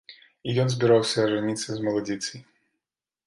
І 0.51 0.53
ён 0.63 0.71
збіраўся 0.75 1.19
ажаніцца 1.27 1.69
з 1.79 1.87
маладзіцай. 1.87 2.41